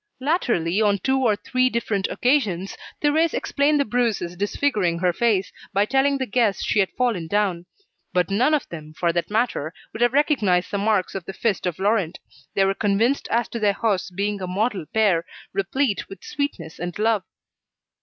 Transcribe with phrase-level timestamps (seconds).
[0.19, 5.85] Latterly, on two or three different occasions, Thérèse explained the bruises disfiguring her face, by
[5.85, 7.67] telling the guests she had fallen down.
[8.11, 11.67] But none of them, for that matter, would have recognised the marks of the fist
[11.67, 12.17] of Laurent;
[12.55, 16.97] they were convinced as to their hosts being a model pair, replete with sweetness and
[16.97, 17.21] love.